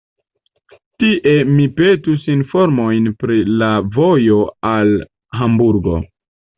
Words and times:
Tie 1.03 1.33
mi 1.49 1.67
petus 1.81 2.25
informojn 2.37 3.13
pri 3.23 3.39
la 3.61 3.71
vojo 4.01 4.43
al 4.75 4.95
Hamburgo. 5.41 6.01